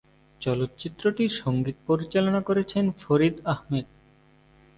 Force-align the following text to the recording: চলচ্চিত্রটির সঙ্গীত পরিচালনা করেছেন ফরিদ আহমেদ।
চলচ্চিত্রটির 0.41 1.31
সঙ্গীত 1.41 1.77
পরিচালনা 1.87 2.41
করেছেন 2.41 2.85
ফরিদ 2.99 3.35
আহমেদ। 3.45 3.85